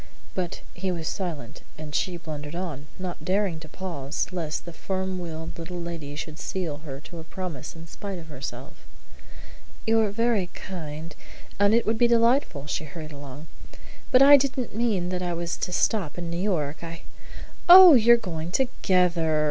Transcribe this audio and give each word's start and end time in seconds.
But 0.33 0.61
he 0.73 0.91
was 0.91 1.07
silent, 1.07 1.61
and 1.77 1.93
she 1.93 2.17
blundered 2.17 2.55
on, 2.55 2.87
not 2.97 3.23
daring 3.23 3.59
to 3.59 3.69
pause 3.69 4.25
lest 4.31 4.65
the 4.65 4.73
firm 4.73 5.19
willed 5.19 5.59
little 5.59 5.79
lady 5.79 6.15
should 6.15 6.39
seal 6.39 6.77
her 6.77 6.99
to 7.01 7.19
a 7.19 7.23
promise 7.23 7.75
in 7.75 7.85
spite 7.85 8.17
of 8.17 8.25
herself. 8.25 8.73
"You're 9.85 10.09
very 10.09 10.47
kind, 10.55 11.15
and 11.59 11.75
it 11.75 11.85
would 11.85 11.99
be 11.99 12.07
delightful," 12.07 12.65
she 12.65 12.85
hurried 12.85 13.11
along, 13.11 13.45
"but 14.11 14.23
I 14.23 14.37
didn't 14.37 14.73
mean 14.73 15.09
that 15.09 15.21
I 15.21 15.33
was 15.35 15.55
to 15.57 15.71
stop 15.71 16.17
in 16.17 16.31
New 16.31 16.41
York. 16.41 16.83
I" 16.83 17.03
"Oh, 17.69 17.93
you 17.93 18.15
are 18.15 18.17
going 18.17 18.49
together!" 18.49 19.39